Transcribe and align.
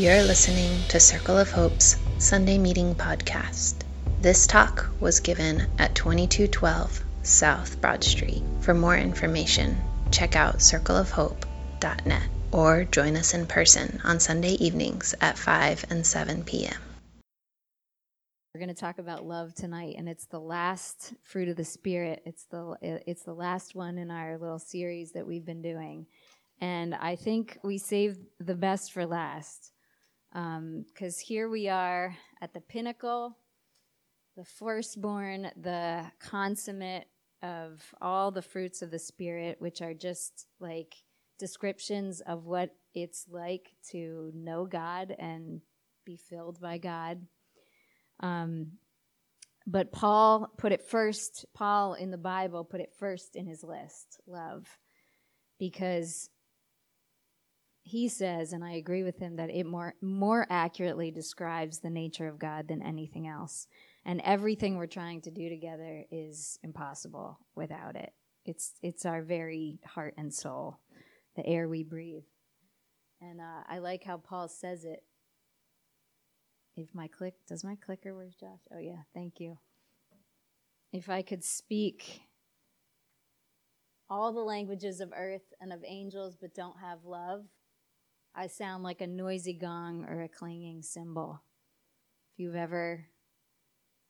You're 0.00 0.22
listening 0.22 0.80
to 0.88 0.98
Circle 0.98 1.36
of 1.36 1.50
Hope's 1.50 1.98
Sunday 2.16 2.56
Meeting 2.56 2.94
Podcast. 2.94 3.82
This 4.22 4.46
talk 4.46 4.88
was 4.98 5.20
given 5.20 5.66
at 5.78 5.94
2212 5.94 7.04
South 7.22 7.78
Broad 7.82 8.02
Street. 8.02 8.42
For 8.60 8.72
more 8.72 8.96
information, 8.96 9.76
check 10.10 10.36
out 10.36 10.60
circleofhope.net 10.60 12.22
or 12.50 12.84
join 12.84 13.14
us 13.14 13.34
in 13.34 13.46
person 13.46 14.00
on 14.02 14.20
Sunday 14.20 14.52
evenings 14.52 15.14
at 15.20 15.36
5 15.36 15.84
and 15.90 16.06
7 16.06 16.44
p.m. 16.44 16.80
We're 18.54 18.60
going 18.62 18.74
to 18.74 18.80
talk 18.80 18.98
about 18.98 19.26
love 19.26 19.54
tonight, 19.54 19.96
and 19.98 20.08
it's 20.08 20.24
the 20.24 20.40
last 20.40 21.12
fruit 21.24 21.50
of 21.50 21.56
the 21.56 21.64
spirit. 21.66 22.22
It's 22.24 22.46
the 22.46 22.74
it's 22.80 23.24
the 23.24 23.34
last 23.34 23.74
one 23.74 23.98
in 23.98 24.10
our 24.10 24.38
little 24.38 24.58
series 24.58 25.12
that 25.12 25.26
we've 25.26 25.44
been 25.44 25.60
doing, 25.60 26.06
and 26.58 26.94
I 26.94 27.16
think 27.16 27.58
we 27.62 27.76
saved 27.76 28.20
the 28.38 28.54
best 28.54 28.92
for 28.92 29.04
last, 29.04 29.74
because 30.32 31.18
um, 31.18 31.24
here 31.26 31.48
we 31.48 31.68
are 31.68 32.16
at 32.40 32.54
the 32.54 32.60
pinnacle, 32.60 33.36
the 34.36 34.44
firstborn, 34.44 35.50
the 35.60 36.04
consummate 36.20 37.08
of 37.42 37.82
all 38.00 38.30
the 38.30 38.42
fruits 38.42 38.82
of 38.82 38.90
the 38.90 38.98
spirit, 38.98 39.56
which 39.60 39.82
are 39.82 39.94
just 39.94 40.46
like 40.60 40.94
descriptions 41.38 42.20
of 42.20 42.46
what 42.46 42.70
it's 42.94 43.26
like 43.28 43.72
to 43.90 44.30
know 44.34 44.66
God 44.66 45.14
and 45.18 45.60
be 46.04 46.16
filled 46.16 46.60
by 46.60 46.78
God. 46.78 47.26
Um, 48.20 48.72
but 49.66 49.92
Paul 49.92 50.50
put 50.58 50.72
it 50.72 50.82
first, 50.82 51.46
Paul 51.54 51.94
in 51.94 52.10
the 52.10 52.18
Bible 52.18 52.64
put 52.64 52.80
it 52.80 52.92
first 52.98 53.36
in 53.36 53.46
his 53.46 53.64
list 53.64 54.20
love. 54.26 54.66
Because 55.58 56.30
he 57.82 58.08
says, 58.08 58.52
and 58.52 58.64
I 58.64 58.72
agree 58.72 59.02
with 59.02 59.18
him, 59.18 59.36
that 59.36 59.50
it 59.50 59.66
more, 59.66 59.94
more 60.00 60.46
accurately 60.50 61.10
describes 61.10 61.78
the 61.78 61.90
nature 61.90 62.28
of 62.28 62.38
God 62.38 62.68
than 62.68 62.82
anything 62.82 63.26
else. 63.26 63.66
And 64.04 64.20
everything 64.24 64.76
we're 64.76 64.86
trying 64.86 65.20
to 65.22 65.30
do 65.30 65.48
together 65.48 66.04
is 66.10 66.58
impossible 66.62 67.38
without 67.54 67.96
it. 67.96 68.12
It's, 68.44 68.74
it's 68.82 69.04
our 69.04 69.22
very 69.22 69.80
heart 69.86 70.14
and 70.16 70.32
soul, 70.32 70.78
the 71.36 71.46
air 71.46 71.68
we 71.68 71.82
breathe. 71.82 72.24
And 73.20 73.40
uh, 73.40 73.64
I 73.68 73.78
like 73.78 74.04
how 74.04 74.16
Paul 74.16 74.48
says 74.48 74.84
it 74.84 75.02
if 76.76 76.94
my 76.94 77.08
click 77.08 77.34
does 77.46 77.64
my 77.64 77.76
clicker 77.76 78.14
where's 78.14 78.34
Josh? 78.34 78.60
Oh 78.74 78.78
yeah, 78.78 79.02
thank 79.14 79.40
you. 79.40 79.58
If 80.92 81.08
I 81.08 81.22
could 81.22 81.44
speak 81.44 82.22
all 84.08 84.32
the 84.32 84.40
languages 84.40 85.00
of 85.00 85.12
earth 85.16 85.52
and 85.60 85.72
of 85.72 85.84
angels 85.86 86.36
but 86.40 86.54
don't 86.54 86.80
have 86.80 87.04
love, 87.04 87.44
I 88.34 88.46
sound 88.46 88.82
like 88.82 89.00
a 89.00 89.06
noisy 89.06 89.52
gong 89.52 90.06
or 90.08 90.22
a 90.22 90.28
clanging 90.28 90.82
cymbal. 90.82 91.42
If 92.32 92.40
you've 92.40 92.56
ever 92.56 93.06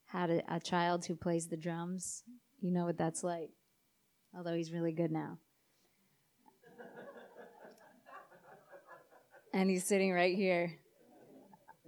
had 0.05 0.29
a, 0.29 0.55
a 0.55 0.59
child 0.59 1.05
who 1.05 1.15
plays 1.15 1.47
the 1.47 1.57
drums, 1.57 2.23
you 2.59 2.71
know 2.71 2.85
what 2.85 2.97
that's 2.97 3.23
like. 3.23 3.51
Although 4.35 4.55
he's 4.55 4.71
really 4.71 4.91
good 4.91 5.11
now. 5.11 5.37
and 9.53 9.69
he's 9.69 9.85
sitting 9.85 10.13
right 10.13 10.35
here 10.35 10.77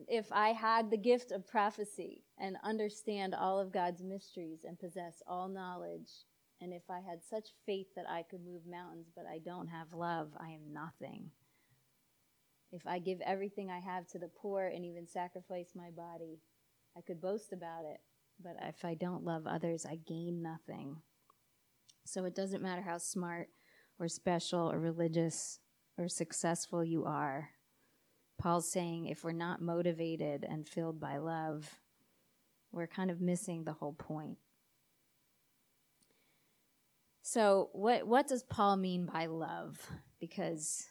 if 0.08 0.32
I 0.32 0.50
had 0.50 0.90
the 0.90 0.98
gift 0.98 1.32
of 1.32 1.48
prophecy 1.48 2.24
and 2.38 2.58
understand 2.64 3.34
all 3.34 3.60
of 3.60 3.72
God's 3.72 4.04
mysteries 4.04 4.66
and 4.68 4.80
possess 4.80 5.22
all 5.28 5.48
knowledge, 5.48 6.10
and 6.62 6.74
if 6.74 6.84
I 6.90 7.00
had 7.00 7.24
such 7.24 7.50
faith 7.66 7.88
that 7.96 8.10
I 8.10 8.24
could 8.24 8.46
move 8.46 8.66
mountains, 8.66 9.08
but 9.16 9.26
I 9.26 9.40
don't 9.40 9.68
have 9.68 9.94
love, 9.94 10.30
I 10.40 10.50
am 10.50 10.74
nothing. 10.74 11.32
If 12.74 12.86
I 12.86 13.00
give 13.00 13.22
everything 13.22 13.72
I 13.72 13.80
have 13.80 14.08
to 14.08 14.20
the 14.20 14.28
poor 14.28 14.68
and 14.68 14.84
even 14.84 15.08
sacrifice 15.08 15.70
my 15.74 15.92
body, 15.92 16.42
I 16.98 17.02
could 17.02 17.22
boast 17.22 17.54
about 17.54 17.86
it, 17.86 18.02
but 18.44 18.58
if 18.64 18.84
I 18.84 18.96
don't 18.96 19.24
love 19.24 19.48
others, 19.48 19.86
I 19.86 19.96
gain 19.96 20.42
nothing. 20.42 20.98
So 22.06 22.26
it 22.26 22.36
doesn't 22.36 22.62
matter 22.62 22.82
how 22.82 22.98
smart 22.98 23.48
or 23.98 24.10
special 24.10 24.70
or 24.70 24.80
religious 24.80 25.60
or 25.98 26.10
successful 26.10 26.84
you 26.84 27.06
are 27.06 27.52
Paul's 28.38 28.70
saying 28.70 29.06
if 29.06 29.24
we're 29.24 29.32
not 29.32 29.62
motivated 29.62 30.46
and 30.48 30.68
filled 30.68 31.00
by 31.00 31.18
love, 31.18 31.80
we're 32.72 32.88
kind 32.88 33.12
of 33.12 33.22
missing 33.22 33.64
the 33.64 33.74
whole 33.74 33.94
point. 33.94 34.38
So, 37.22 37.70
what, 37.72 38.06
what 38.06 38.28
does 38.28 38.44
Paul 38.44 38.76
mean 38.76 39.06
by 39.06 39.28
love? 39.28 39.80
Because, 40.20 40.88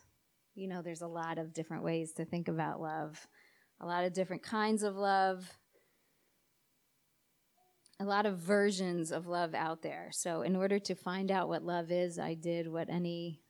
you 0.54 0.68
know, 0.68 0.82
there's 0.82 1.02
a 1.02 1.06
lot 1.06 1.38
of 1.38 1.54
different 1.54 1.82
ways 1.82 2.12
to 2.12 2.24
think 2.24 2.48
about 2.48 2.80
love, 2.80 3.26
a 3.80 3.86
lot 3.86 4.04
of 4.04 4.12
different 4.12 4.42
kinds 4.42 4.82
of 4.82 4.96
love, 4.96 5.58
a 8.00 8.04
lot 8.04 8.26
of 8.26 8.38
versions 8.38 9.12
of 9.12 9.26
love 9.26 9.54
out 9.54 9.82
there. 9.82 10.08
So, 10.12 10.42
in 10.42 10.56
order 10.56 10.78
to 10.80 10.94
find 10.94 11.30
out 11.30 11.48
what 11.48 11.64
love 11.64 11.90
is, 11.90 12.18
I 12.18 12.34
did 12.34 12.68
what 12.68 12.90
any 12.90 13.40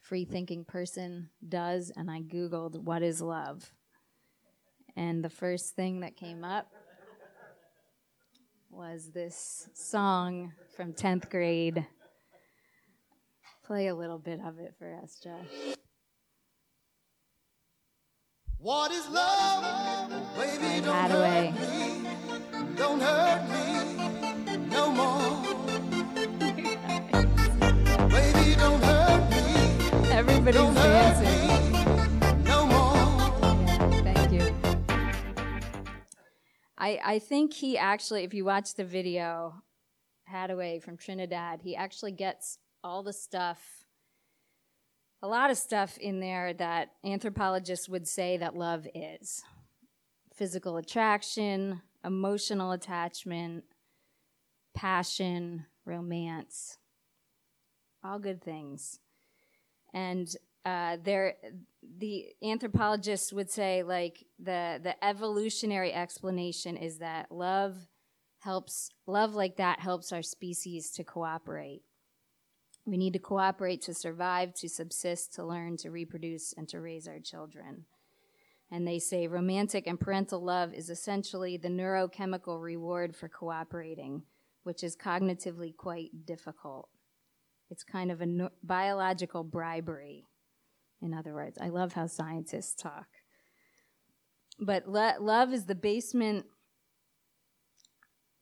free 0.00 0.24
thinking 0.24 0.64
person 0.64 1.30
does, 1.46 1.90
and 1.94 2.10
I 2.10 2.20
Googled 2.20 2.82
what 2.82 3.02
is 3.02 3.20
love. 3.20 3.72
And 4.96 5.24
the 5.24 5.30
first 5.30 5.74
thing 5.74 6.00
that 6.00 6.16
came 6.16 6.44
up 6.44 6.68
was 8.70 9.10
this 9.12 9.68
song 9.72 10.52
from 10.76 10.92
10th 10.92 11.30
grade. 11.30 11.86
Play 13.64 13.86
a 13.86 13.94
little 13.94 14.18
bit 14.18 14.40
of 14.44 14.58
it 14.58 14.74
for 14.78 14.94
us, 15.02 15.18
Josh. 15.22 15.76
What 18.64 18.92
is 18.92 19.06
love? 19.10 20.10
Baby, 20.38 20.80
don't 20.80 21.10
hurt 21.10 21.52
me. 21.52 22.08
Don't 22.74 22.98
hurt 22.98 23.42
me 23.50 24.56
no 24.68 24.90
more. 24.90 25.42
Baby, 28.08 28.54
don't 28.56 28.82
hurt 28.82 29.30
me. 29.30 30.08
Everybody's 30.10 30.74
dancing. 30.76 31.72
No 32.44 32.66
more. 32.66 34.00
Thank 34.02 34.32
you. 34.32 34.54
I, 36.78 36.98
I 37.04 37.18
think 37.18 37.52
he 37.52 37.76
actually, 37.76 38.24
if 38.24 38.32
you 38.32 38.46
watch 38.46 38.76
the 38.76 38.84
video, 38.86 39.62
Haddaway 40.32 40.82
from 40.82 40.96
Trinidad, 40.96 41.60
he 41.60 41.76
actually 41.76 42.12
gets 42.12 42.56
all 42.82 43.02
the 43.02 43.12
stuff, 43.12 43.83
a 45.24 45.26
lot 45.26 45.50
of 45.50 45.56
stuff 45.56 45.96
in 45.96 46.20
there 46.20 46.52
that 46.52 46.90
anthropologists 47.02 47.88
would 47.88 48.06
say 48.06 48.36
that 48.36 48.54
love 48.54 48.86
is 48.94 49.42
physical 50.34 50.76
attraction, 50.76 51.80
emotional 52.04 52.72
attachment, 52.72 53.64
passion, 54.74 55.64
romance, 55.86 56.76
all 58.04 58.18
good 58.18 58.44
things. 58.44 59.00
And 59.94 60.28
uh, 60.66 60.98
there, 61.02 61.36
the 61.98 62.26
anthropologists 62.42 63.32
would 63.32 63.50
say 63.50 63.82
like 63.82 64.26
the 64.38 64.78
the 64.82 65.02
evolutionary 65.02 65.94
explanation 65.94 66.76
is 66.76 66.98
that 66.98 67.32
love 67.32 67.76
helps 68.40 68.90
love 69.06 69.34
like 69.34 69.56
that 69.56 69.80
helps 69.80 70.12
our 70.12 70.22
species 70.22 70.90
to 70.90 71.02
cooperate. 71.02 71.80
We 72.86 72.96
need 72.96 73.14
to 73.14 73.18
cooperate 73.18 73.80
to 73.82 73.94
survive, 73.94 74.54
to 74.54 74.68
subsist, 74.68 75.34
to 75.34 75.44
learn, 75.44 75.76
to 75.78 75.90
reproduce, 75.90 76.52
and 76.52 76.68
to 76.68 76.80
raise 76.80 77.08
our 77.08 77.18
children. 77.18 77.86
And 78.70 78.86
they 78.86 78.98
say 78.98 79.26
romantic 79.26 79.86
and 79.86 79.98
parental 79.98 80.42
love 80.42 80.74
is 80.74 80.90
essentially 80.90 81.56
the 81.56 81.68
neurochemical 81.68 82.60
reward 82.60 83.16
for 83.16 83.28
cooperating, 83.28 84.22
which 84.64 84.82
is 84.82 84.96
cognitively 84.96 85.74
quite 85.76 86.26
difficult. 86.26 86.88
It's 87.70 87.84
kind 87.84 88.10
of 88.10 88.20
a 88.20 88.26
no- 88.26 88.50
biological 88.62 89.44
bribery, 89.44 90.26
in 91.00 91.14
other 91.14 91.34
words. 91.34 91.58
I 91.60 91.68
love 91.68 91.94
how 91.94 92.06
scientists 92.06 92.74
talk. 92.74 93.06
But 94.58 94.88
love 94.88 95.52
is 95.52 95.64
the 95.66 95.74
basement 95.74 96.46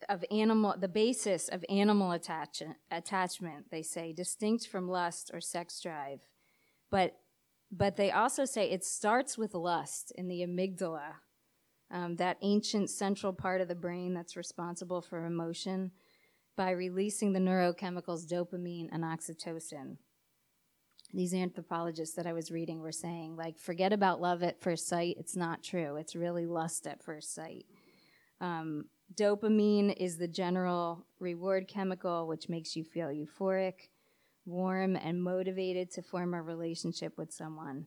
of 0.09 0.25
animal, 0.31 0.75
the 0.79 0.89
basis 0.89 1.49
of 1.49 1.65
animal 1.69 2.13
attach- 2.13 2.63
attachment, 2.91 3.71
they 3.71 3.83
say, 3.83 4.13
distinct 4.13 4.67
from 4.67 4.89
lust 4.89 5.31
or 5.33 5.41
sex 5.41 5.81
drive. 5.81 6.21
But, 6.91 7.17
but 7.71 7.97
they 7.97 8.11
also 8.11 8.45
say 8.45 8.71
it 8.71 8.85
starts 8.85 9.39
with 9.39 9.55
lust 9.55 10.13
in 10.17 10.29
the 10.29 10.43
amygdala, 10.43 11.15
um, 11.91 12.17
that 12.17 12.39
ancient 12.43 12.91
central 12.91 13.33
part 13.33 13.61
of 13.61 13.69
the 13.69 13.75
brain 13.75 14.15
that's 14.15 14.37
responsible 14.37 15.03
for 15.03 15.25
emotion 15.25 15.93
by 16.57 16.71
releasing 16.71 17.33
the 17.33 17.41
neurochemicals 17.41 18.27
dopamine 18.27 18.89
and 18.93 19.05
oxytocin. 19.05 19.97
These 21.15 21.35
anthropologists 21.35 22.17
that 22.17 22.27
I 22.27 22.33
was 22.33 22.51
reading 22.51 22.81
were 22.81 22.93
saying, 22.93 23.37
like, 23.37 23.59
forget 23.59 23.93
about 23.93 24.21
love 24.21 24.43
at 24.43 24.63
first 24.63 24.89
sight. 24.89 25.17
It's 25.19 25.37
not 25.37 25.63
true. 25.63 25.97
It's 25.97 26.17
really 26.17 26.47
lust 26.47 26.87
at 26.87 27.03
first 27.03 27.35
sight. 27.35 27.67
Um, 28.41 28.87
dopamine 29.17 29.95
is 29.97 30.17
the 30.17 30.29
general 30.29 31.07
reward 31.19 31.69
chemical, 31.69 32.27
which 32.27 32.49
makes 32.49 32.77
you 32.77 32.85
feel 32.85 33.09
euphoric, 33.09 33.89
warm, 34.45 34.97
and 34.97 35.23
motivated 35.23 35.91
to 35.93 36.03
form 36.03 36.35
a 36.35 36.43
relationship 36.43 37.17
with 37.17 37.33
someone. 37.33 37.87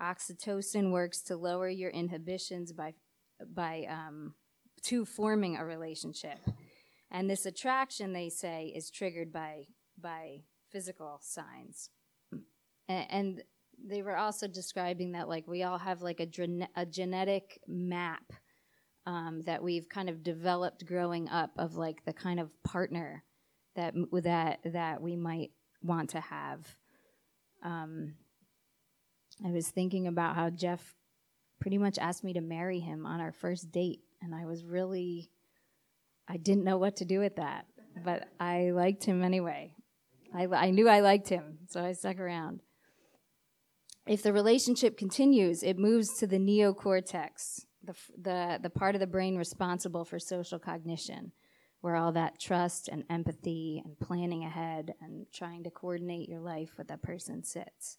Oxytocin 0.00 0.90
works 0.90 1.22
to 1.22 1.36
lower 1.36 1.68
your 1.68 1.90
inhibitions 1.90 2.72
by 2.72 2.94
by 3.54 3.86
um, 3.88 4.34
to 4.82 5.04
forming 5.04 5.56
a 5.56 5.64
relationship, 5.64 6.38
and 7.10 7.28
this 7.28 7.46
attraction, 7.46 8.12
they 8.12 8.28
say, 8.28 8.72
is 8.74 8.90
triggered 8.90 9.32
by 9.32 9.66
by 10.00 10.42
physical 10.70 11.18
signs, 11.20 11.90
and, 12.88 13.06
and 13.10 13.42
they 13.84 14.02
were 14.02 14.16
also 14.16 14.46
describing 14.46 15.12
that 15.12 15.28
like 15.28 15.46
we 15.46 15.62
all 15.62 15.78
have 15.78 16.02
like 16.02 16.20
a, 16.20 16.28
a 16.76 16.86
genetic 16.86 17.60
map 17.66 18.32
um, 19.06 19.42
that 19.42 19.62
we've 19.62 19.88
kind 19.88 20.08
of 20.08 20.22
developed 20.22 20.86
growing 20.86 21.28
up 21.28 21.50
of 21.58 21.76
like 21.76 22.04
the 22.04 22.12
kind 22.12 22.40
of 22.40 22.50
partner 22.62 23.24
that 23.74 23.94
that 24.22 24.60
that 24.64 25.02
we 25.02 25.16
might 25.16 25.50
want 25.82 26.10
to 26.10 26.20
have. 26.20 26.76
Um, 27.62 28.14
I 29.44 29.50
was 29.50 29.68
thinking 29.68 30.06
about 30.06 30.36
how 30.36 30.50
Jeff 30.50 30.94
pretty 31.60 31.78
much 31.78 31.98
asked 31.98 32.24
me 32.24 32.32
to 32.34 32.40
marry 32.40 32.80
him 32.80 33.06
on 33.06 33.20
our 33.20 33.32
first 33.32 33.72
date, 33.72 34.00
and 34.20 34.34
I 34.34 34.46
was 34.46 34.64
really 34.64 35.30
I 36.28 36.36
didn't 36.36 36.64
know 36.64 36.78
what 36.78 36.96
to 36.96 37.04
do 37.04 37.18
with 37.18 37.36
that, 37.36 37.66
but 38.04 38.28
I 38.38 38.70
liked 38.70 39.04
him 39.04 39.22
anyway. 39.22 39.74
I, 40.34 40.46
I 40.46 40.70
knew 40.70 40.88
I 40.88 41.00
liked 41.00 41.28
him, 41.28 41.58
so 41.68 41.84
I 41.84 41.92
stuck 41.92 42.18
around. 42.18 42.62
If 44.06 44.22
the 44.22 44.32
relationship 44.32 44.96
continues, 44.96 45.62
it 45.62 45.78
moves 45.78 46.16
to 46.18 46.26
the 46.26 46.38
neocortex, 46.38 47.66
the, 47.84 47.94
the, 48.20 48.58
the 48.62 48.70
part 48.70 48.94
of 48.94 49.00
the 49.00 49.06
brain 49.06 49.36
responsible 49.36 50.04
for 50.04 50.18
social 50.18 50.58
cognition, 50.58 51.32
where 51.80 51.96
all 51.96 52.12
that 52.12 52.40
trust 52.40 52.88
and 52.88 53.04
empathy 53.10 53.82
and 53.84 53.98
planning 53.98 54.44
ahead 54.44 54.94
and 55.00 55.26
trying 55.32 55.64
to 55.64 55.70
coordinate 55.70 56.28
your 56.28 56.40
life 56.40 56.70
with 56.78 56.88
that 56.88 57.02
person 57.02 57.42
sits. 57.42 57.98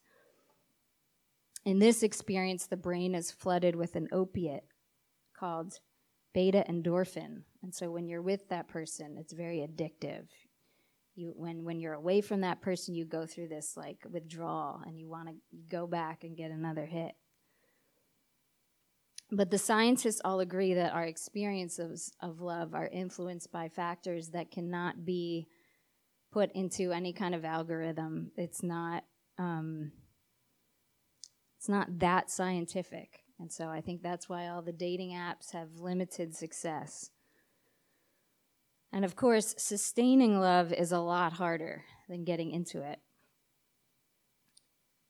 In 1.66 1.80
this 1.80 2.04
experience, 2.04 2.66
the 2.66 2.78
brain 2.78 3.16
is 3.16 3.32
flooded 3.32 3.76
with 3.76 3.96
an 3.96 4.08
opiate 4.12 4.66
called 5.38 5.80
beta 6.34 6.66
endorphin. 6.70 7.44
And 7.62 7.74
so 7.74 7.92
when 7.92 8.08
you're 8.08 8.22
with 8.22 8.50
that 8.50 8.68
person, 8.68 9.18
it's 9.20 9.34
very 9.34 9.60
addictive. 9.60 10.28
You, 11.16 11.34
when, 11.36 11.64
when 11.64 11.80
you're 11.80 11.94
away 11.94 12.22
from 12.22 12.42
that 12.42 12.62
person, 12.62 12.96
you 12.96 13.06
go 13.06 13.26
through 13.26 13.50
this 13.50 13.78
like 13.78 14.00
withdrawal 14.10 14.82
and 14.86 15.00
you 15.00 15.08
want 15.08 15.30
to 15.30 15.36
go 15.70 15.86
back 15.86 16.24
and 16.24 16.36
get 16.36 16.52
another 16.52 16.86
hit. 16.86 17.14
But 19.36 19.50
the 19.50 19.58
scientists 19.58 20.22
all 20.24 20.42
agree 20.42 20.76
that 20.76 20.94
our 20.94 21.06
experiences 21.06 22.14
of 22.22 22.40
love 22.40 22.76
are 22.76 22.88
influenced 22.88 23.52
by 23.52 23.68
factors 23.68 24.30
that 24.30 24.52
cannot 24.52 25.06
be 25.06 25.48
put 26.32 26.52
into 26.52 26.92
any 26.92 27.14
kind 27.14 27.34
of 27.34 27.44
algorithm. 27.44 28.32
It's 28.38 28.62
not 28.62 29.06
um, 29.40 29.92
it's 31.58 31.68
not 31.68 31.98
that 31.98 32.30
scientific, 32.30 33.24
and 33.40 33.52
so 33.52 33.70
I 33.70 33.82
think 33.82 34.04
that's 34.04 34.30
why 34.30 34.50
all 34.50 34.62
the 34.62 34.72
dating 34.72 35.14
apps 35.14 35.52
have 35.54 35.80
limited 35.80 36.36
success. 36.36 37.10
And 38.92 39.04
of 39.04 39.16
course, 39.16 39.56
sustaining 39.58 40.40
love 40.40 40.72
is 40.72 40.92
a 40.92 41.00
lot 41.00 41.34
harder 41.34 41.86
than 42.08 42.24
getting 42.24 42.52
into 42.52 42.84
it. 42.84 43.00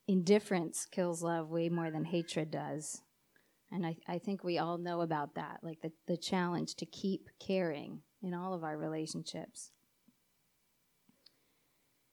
Indifference 0.07 0.85
kills 0.85 1.21
love 1.21 1.49
way 1.49 1.67
more 1.67 1.91
than 1.91 2.05
hatred 2.05 2.51
does. 2.51 3.01
And 3.73 3.85
I, 3.87 3.97
I 4.07 4.19
think 4.19 4.43
we 4.43 4.59
all 4.59 4.77
know 4.77 5.01
about 5.01 5.33
that, 5.33 5.59
like 5.63 5.81
the, 5.81 5.91
the 6.07 6.15
challenge 6.15 6.75
to 6.75 6.85
keep 6.85 7.29
caring 7.39 8.01
in 8.21 8.33
all 8.33 8.53
of 8.53 8.63
our 8.63 8.77
relationships. 8.77 9.71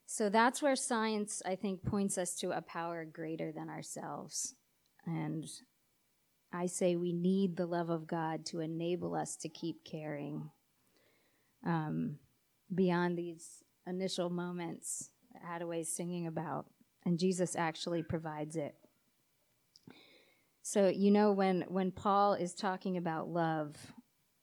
So 0.06 0.30
that's 0.30 0.62
where 0.62 0.74
science, 0.74 1.42
I 1.44 1.56
think, 1.56 1.84
points 1.84 2.16
us 2.16 2.34
to 2.36 2.50
a 2.50 2.62
power 2.62 3.04
greater 3.04 3.52
than 3.52 3.68
ourselves. 3.68 4.54
And 5.04 5.44
I 6.50 6.64
say 6.66 6.96
we 6.96 7.12
need 7.12 7.56
the 7.56 7.66
love 7.66 7.90
of 7.90 8.06
God 8.06 8.46
to 8.46 8.60
enable 8.60 9.14
us 9.14 9.36
to 9.36 9.48
keep 9.50 9.84
caring 9.84 10.50
um, 11.64 12.16
beyond 12.74 13.18
these 13.18 13.62
initial 13.86 14.30
moments 14.30 15.10
Haddaway's 15.44 15.92
singing 15.92 16.26
about. 16.26 16.66
And 17.04 17.18
Jesus 17.18 17.54
actually 17.54 18.02
provides 18.02 18.56
it. 18.56 18.74
So 20.62 20.88
you 20.88 21.10
know 21.10 21.32
when 21.32 21.64
when 21.68 21.90
Paul 21.90 22.34
is 22.34 22.54
talking 22.54 22.96
about 22.96 23.28
love 23.28 23.76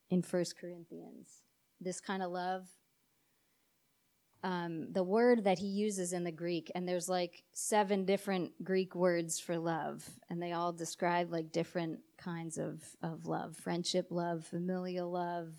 in 0.09 0.21
First 0.21 0.57
Corinthians, 0.57 1.43
this 1.79 1.99
kind 1.99 2.23
of 2.23 2.31
love, 2.31 2.67
um, 4.43 4.91
the 4.91 5.03
word 5.03 5.43
that 5.43 5.59
he 5.59 5.67
uses 5.67 6.13
in 6.13 6.23
the 6.23 6.31
Greek, 6.31 6.71
and 6.75 6.87
there's 6.87 7.09
like 7.09 7.43
seven 7.53 8.05
different 8.05 8.63
Greek 8.63 8.95
words 8.95 9.39
for 9.39 9.57
love, 9.57 10.09
and 10.29 10.41
they 10.41 10.53
all 10.53 10.71
describe 10.71 11.31
like 11.31 11.51
different 11.51 11.99
kinds 12.17 12.57
of, 12.57 12.83
of 13.01 13.25
love 13.25 13.55
friendship 13.55 14.07
love, 14.09 14.45
familial 14.45 15.11
love, 15.11 15.49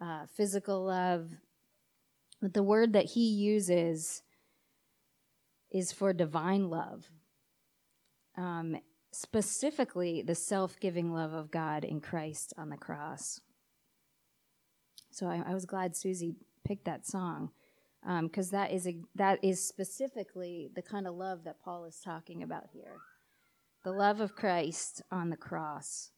uh, 0.00 0.26
physical 0.34 0.84
love. 0.84 1.30
But 2.40 2.54
the 2.54 2.62
word 2.62 2.92
that 2.92 3.06
he 3.06 3.28
uses 3.28 4.22
is 5.70 5.92
for 5.92 6.12
divine 6.12 6.70
love. 6.70 7.10
Um, 8.36 8.76
specifically 9.12 10.22
the 10.22 10.34
self 10.34 10.78
giving 10.80 11.12
love 11.12 11.32
of 11.32 11.50
God 11.50 11.84
in 11.84 12.00
Christ 12.00 12.52
on 12.56 12.70
the 12.70 12.76
cross. 12.76 13.40
So 15.10 15.26
I, 15.26 15.42
I 15.46 15.54
was 15.54 15.64
glad 15.64 15.96
Susie 15.96 16.34
picked 16.64 16.84
that 16.84 17.06
song 17.06 17.50
because 18.22 18.52
um, 18.52 18.58
that 18.58 18.70
is 18.72 18.88
that 19.14 19.38
is 19.42 19.66
specifically 19.66 20.70
the 20.74 20.82
kind 20.82 21.06
of 21.06 21.14
love 21.14 21.44
that 21.44 21.60
Paul 21.60 21.84
is 21.86 22.00
talking 22.04 22.42
about 22.42 22.64
here, 22.72 22.98
the 23.84 23.92
love 23.92 24.20
of 24.20 24.36
Christ 24.36 25.02
on 25.10 25.30
the 25.30 25.36
cross. 25.36 26.10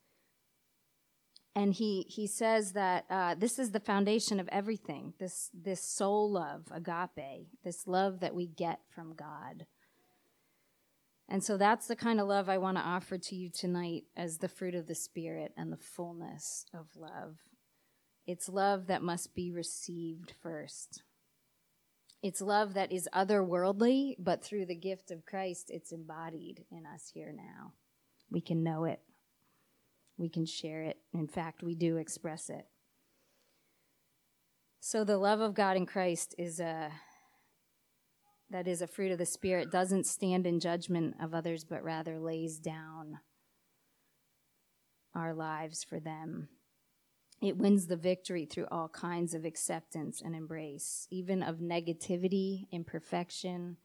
And 1.55 1.73
he 1.73 2.05
he 2.09 2.27
says 2.27 2.73
that 2.73 3.05
uh, 3.09 3.35
this 3.37 3.59
is 3.59 3.71
the 3.71 3.81
foundation 3.81 4.39
of 4.39 4.49
everything. 4.53 5.15
This 5.19 5.51
this 5.55 5.83
soul 5.83 6.31
love, 6.31 6.65
agape, 6.71 7.49
this 7.65 7.87
love 7.87 8.21
that 8.21 8.35
we 8.35 8.47
get 8.47 8.81
from 8.95 9.15
God. 9.15 9.67
And 11.29 11.45
so 11.45 11.59
that's 11.59 11.87
the 11.87 11.97
kind 11.97 12.21
of 12.21 12.27
love 12.27 12.49
I 12.49 12.59
want 12.59 12.79
to 12.79 12.83
offer 12.83 13.19
to 13.19 13.37
you 13.37 13.51
tonight 13.51 14.05
as 14.17 14.39
the 14.39 14.49
fruit 14.49 14.75
of 14.75 14.87
the 14.87 14.95
Spirit 14.95 15.53
and 15.57 15.71
the 15.71 15.77
fullness 15.77 16.65
of 16.73 16.89
love. 16.97 17.37
It's 18.27 18.49
love 18.49 18.87
that 18.87 19.03
must 19.03 19.35
be 19.35 19.51
received 19.51 20.33
first. 20.43 21.03
It's 22.23 22.41
love 22.41 22.75
that 22.75 22.93
is 22.93 23.09
otherworldly, 23.15 24.17
but 24.19 24.43
through 24.43 24.67
the 24.67 24.75
gift 24.75 25.11
of 25.11 25.27
Christ, 25.27 25.71
it's 25.71 25.93
embodied 25.93 26.65
in 26.71 26.85
us 26.85 27.11
here 27.13 27.33
now. 27.35 27.75
We 28.31 28.41
can 28.41 28.63
know 28.63 28.85
it, 28.85 29.01
we 30.17 30.29
can 30.29 30.47
share 30.47 30.83
it. 30.83 30.97
In 31.13 31.29
fact, 31.29 31.63
we 31.63 31.75
do 31.75 31.97
express 31.97 32.51
it. 32.51 32.67
So, 34.81 35.05
the 35.05 35.19
love 35.19 35.41
of 35.41 35.55
God 35.55 35.77
in 35.77 35.87
Christ 35.87 36.35
is 36.39 36.61
a 36.61 36.91
that 38.51 38.67
is 38.67 38.81
a 38.81 38.87
fruit 38.87 39.13
of 39.13 39.19
the 39.19 39.27
Spirit 39.27 39.71
doesn't 39.71 40.07
stand 40.07 40.47
in 40.47 40.61
judgment 40.61 41.17
of 41.21 41.35
others, 41.35 41.65
but 41.65 41.85
rather 41.85 42.19
lays 42.19 42.59
down 42.59 43.21
our 45.15 45.35
lives 45.35 45.85
for 45.85 46.01
them. 46.01 46.49
It 47.41 47.57
wins 47.57 47.87
the 47.87 47.97
victory 47.97 48.47
through 48.47 48.67
all 48.71 48.89
kinds 48.89 49.33
of 49.35 49.45
acceptance 49.45 50.21
and 50.21 50.35
embrace, 50.35 51.07
even 51.11 51.43
of 51.43 51.57
negativity, 51.59 52.67
imperfection, 52.73 53.77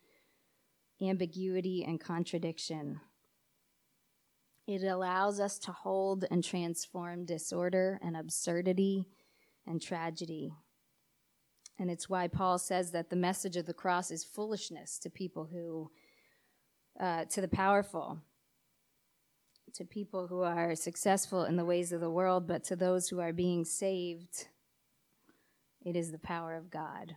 ambiguity, 1.01 1.84
and 1.86 2.00
contradiction. 2.00 3.00
It 4.65 4.84
allows 4.84 5.39
us 5.39 5.60
to 5.60 5.72
hold 5.72 6.25
and 6.32 6.43
transform 6.43 7.25
disorder 7.25 8.00
and 8.01 8.15
absurdity 8.15 9.05
and 9.67 9.82
tragedy. 9.82 10.53
And 11.79 11.89
it's 11.89 12.07
why 12.07 12.27
Paul 12.27 12.59
says 12.59 12.91
that 12.91 13.09
the 13.09 13.15
message 13.15 13.57
of 13.57 13.65
the 13.65 13.73
cross 13.73 14.11
is 14.11 14.23
foolishness 14.23 14.99
to 14.99 15.09
people 15.09 15.49
who, 15.51 15.89
uh, 16.99 17.25
to 17.25 17.41
the 17.41 17.47
powerful, 17.47 18.19
to 19.73 19.83
people 19.83 20.27
who 20.27 20.41
are 20.41 20.75
successful 20.75 21.43
in 21.45 21.55
the 21.55 21.65
ways 21.65 21.91
of 21.91 21.99
the 21.99 22.11
world, 22.11 22.47
but 22.47 22.63
to 22.65 22.75
those 22.75 23.09
who 23.09 23.19
are 23.19 23.33
being 23.33 23.65
saved, 23.65 24.47
it 25.83 25.95
is 25.95 26.11
the 26.11 26.19
power 26.19 26.55
of 26.55 26.69
God. 26.69 27.15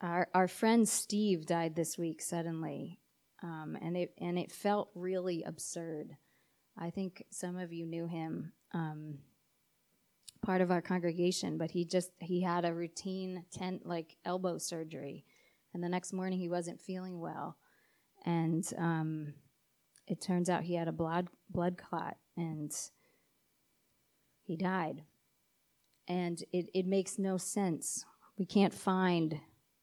Our, 0.00 0.28
our 0.32 0.48
friend 0.48 0.88
Steve 0.88 1.44
died 1.44 1.76
this 1.76 1.98
week 1.98 2.22
suddenly, 2.22 3.00
um, 3.42 3.76
and, 3.82 3.96
it, 3.96 4.14
and 4.18 4.38
it 4.38 4.50
felt 4.50 4.90
really 4.94 5.42
absurd. 5.42 6.16
I 6.78 6.90
think 6.90 7.24
some 7.30 7.58
of 7.58 7.72
you 7.72 7.84
knew 7.84 8.06
him. 8.06 8.52
Um, 8.72 9.18
part 10.48 10.62
of 10.62 10.70
our 10.70 10.80
congregation, 10.80 11.58
but 11.58 11.70
he 11.70 11.84
just 11.84 12.10
he 12.20 12.40
had 12.40 12.64
a 12.64 12.72
routine 12.72 13.44
tent 13.50 13.84
like 13.84 14.16
elbow 14.24 14.56
surgery, 14.56 15.22
and 15.74 15.84
the 15.84 15.88
next 15.90 16.14
morning 16.14 16.38
he 16.38 16.48
wasn't 16.48 16.80
feeling 16.80 17.20
well, 17.20 17.58
and 18.24 18.72
um, 18.78 19.34
it 20.06 20.22
turns 20.22 20.48
out 20.48 20.62
he 20.62 20.74
had 20.74 20.88
a 20.88 20.92
blood 20.92 21.28
blood 21.50 21.76
clot 21.76 22.16
and 22.38 22.72
he 24.42 24.56
died. 24.56 25.02
And 26.08 26.42
it, 26.50 26.70
it 26.72 26.86
makes 26.86 27.18
no 27.18 27.36
sense. 27.36 28.06
We 28.38 28.46
can't 28.46 28.72
find 28.72 29.38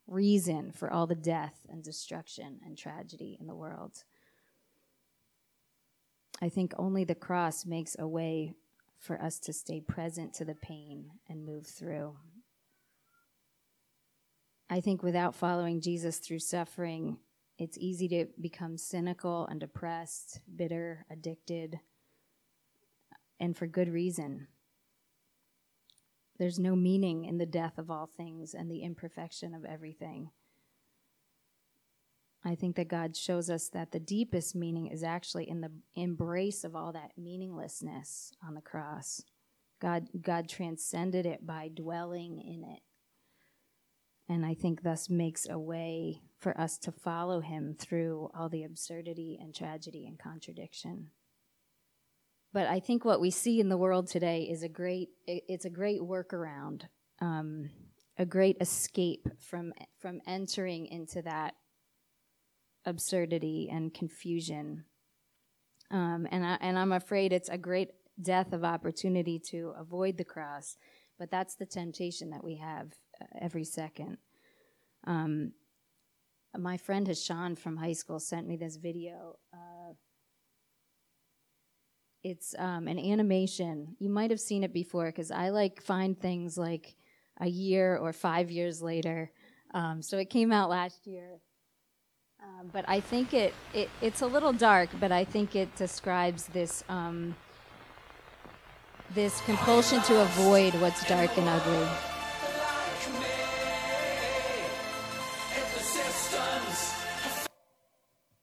reason 0.08 0.72
for 0.72 0.92
all 0.92 1.06
the 1.06 1.14
death 1.14 1.68
and 1.70 1.84
destruction 1.84 2.60
and 2.66 2.76
tragedy 2.76 3.38
in 3.40 3.46
the 3.46 3.54
world. 3.54 4.04
I 6.42 6.50
think 6.50 6.74
only 6.80 7.04
the 7.04 7.14
cross 7.14 7.68
makes 7.68 7.96
a 8.00 8.08
way 8.08 8.56
for 9.00 9.22
us 9.22 9.40
to 9.40 9.54
stay 9.54 9.82
present 9.82 10.34
to 10.34 10.46
the 10.46 10.56
pain 10.56 11.12
and 11.28 11.46
move 11.46 11.68
through. 11.68 12.18
I 14.70 14.82
think 14.82 15.04
without 15.04 15.36
following 15.36 15.80
Jesus 15.82 16.18
through 16.18 16.40
suffering, 16.40 17.20
it's 17.58 17.78
easy 17.78 18.08
to 18.10 18.25
become 18.42 18.78
cynical 18.78 19.46
and 19.46 19.60
depressed, 19.60 20.40
bitter, 20.56 21.06
addicted, 21.10 21.80
and 23.40 23.56
for 23.56 23.68
good 23.68 23.90
reason. 23.90 24.48
There's 26.38 26.60
no 26.60 26.75
meaning 26.75 27.25
in 27.25 27.38
the 27.38 27.46
death 27.46 27.78
of 27.78 27.90
all 27.90 28.08
things 28.08 28.54
and 28.54 28.70
the 28.70 28.82
imperfection 28.82 29.54
of 29.54 29.64
everything. 29.64 30.32
I 32.46 32.54
think 32.54 32.75
that 32.75 32.88
God 32.88 33.18
shows 33.18 33.50
us 33.50 33.70
that 33.70 33.92
the 33.92 34.00
deepest 34.00 34.56
meaning 34.56 34.86
is 34.88 35.04
actually 35.04 35.50
in 35.50 35.62
the 35.62 35.72
embrace 35.96 36.64
of 36.64 36.75
all 36.75 36.94
that 36.94 37.12
meaninglessness 37.18 38.34
on 38.48 38.54
the 38.54 38.62
cross. 38.62 39.24
God, 39.82 40.08
God 40.22 40.48
transcended 40.48 41.25
it 41.25 41.46
by 41.46 41.70
dwelling 41.74 42.40
in 42.40 42.64
it. 42.64 42.82
And 44.30 44.46
I 44.46 44.54
think 44.54 44.84
thus 44.84 45.10
makes 45.10 45.48
a 45.50 45.58
way 45.58 46.22
for 46.38 46.60
us 46.60 46.78
to 46.80 46.92
follow 46.92 47.42
him 47.42 47.75
through 47.78 48.30
all 48.38 48.50
the 48.50 48.64
absurdity 48.64 49.40
and 49.42 49.54
tragedy 49.54 50.06
and 50.06 50.18
contradiction. 50.20 51.08
But 52.54 52.68
I 52.68 52.80
think 52.80 53.04
what 53.04 53.22
we 53.22 53.32
see 53.32 53.60
in 53.60 53.70
the 53.70 53.78
world 53.78 54.08
today 54.08 54.44
is 54.44 54.64
a 54.64 54.70
great, 54.70 55.10
it's 55.25 55.66
a 55.66 55.70
great 55.70 56.02
workaround, 56.02 56.84
um, 57.20 57.70
a 58.18 58.25
great 58.25 58.58
escape 58.62 59.28
from, 59.40 59.74
from 60.00 60.22
entering 60.25 60.86
into 60.86 61.22
that 61.24 61.56
absurdity 62.86 63.70
and 63.72 63.94
confusion. 63.94 64.86
Um, 65.92 66.27
and, 66.32 66.46
I, 66.46 66.58
and 66.62 66.77
I'm 66.77 66.92
afraid 66.92 67.32
it's 67.32 67.50
a 67.50 67.58
great 67.58 67.92
death 68.22 68.54
of 68.54 68.63
opportunity 68.63 69.39
to 69.51 69.74
avoid 69.77 70.18
the 70.18 70.24
cross, 70.24 70.77
but 71.20 71.30
that's 71.32 71.56
the 71.56 71.65
temptation 71.65 72.30
that 72.32 72.44
we 72.44 72.56
have 72.56 72.94
uh, 73.22 73.25
every 73.42 73.63
second. 73.63 74.18
Um, 75.06 75.51
my 76.58 76.77
friend 76.77 77.08
Hashan 77.08 77.58
from 77.58 77.77
high 77.77 77.94
school 77.94 78.20
sent 78.20 78.48
me 78.48 78.56
this 78.56 78.77
video. 78.77 79.38
Uh, 79.54 79.94
it's 82.24 82.56
um, 82.58 82.88
an 82.88 82.98
animation. 82.98 83.96
You 84.00 84.10
might 84.10 84.32
have 84.32 84.39
seen 84.39 84.63
it 84.63 84.74
before 84.74 85.08
because 85.08 85.32
I 85.32 85.50
like 85.50 85.82
find 85.82 86.20
things 86.20 86.58
like 86.58 86.96
a 87.39 87.48
year 87.48 87.98
or 87.98 88.13
five 88.13 88.50
years 88.50 88.82
later. 88.82 89.32
Um, 89.74 90.01
so 90.01 90.18
it 90.18 90.30
came 90.30 90.51
out 90.51 90.70
last 90.70 91.06
year. 91.06 91.39
Um, 92.46 92.70
but 92.72 92.86
I 92.88 93.00
think 93.00 93.34
it, 93.34 93.54
it, 93.74 93.90
it's 94.02 94.22
a 94.22 94.28
little 94.28 94.54
dark, 94.54 94.90
but 95.00 95.12
I 95.12 95.24
think 95.24 95.56
it 95.56 95.75
describes 95.75 96.46
this 96.48 96.84
um, 96.90 97.36
this 99.16 99.42
compulsion 99.42 100.02
to 100.04 100.22
avoid 100.22 100.75
what's 100.75 101.04
dark 101.08 101.36
and 101.38 101.48
ugly. 101.48 101.88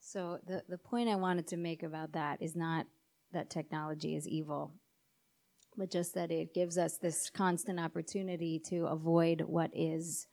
So 0.01 0.39
the, 0.47 0.63
the 0.69 0.79
point 0.79 1.09
I 1.09 1.17
wanted 1.17 1.47
to 1.49 1.57
make 1.57 1.83
about 1.83 2.13
that 2.13 2.43
is 2.43 2.57
not 2.57 2.87
that 3.33 3.51
technology 3.51 4.17
is 4.17 4.27
evil, 4.27 4.73
but 5.77 5.91
just 5.91 6.15
that 6.15 6.31
it 6.31 6.55
gives 6.55 6.77
us 6.77 6.99
this 6.99 7.31
constant 7.31 7.79
opportunity 7.79 8.61
to 8.69 8.87
avoid 8.87 9.43
what 9.43 9.71
is 9.75 10.27